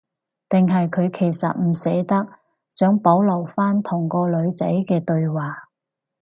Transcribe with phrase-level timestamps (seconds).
[0.49, 2.27] 定係佢其實唔捨得，
[2.71, 5.69] 想保留返同個女仔嘅對話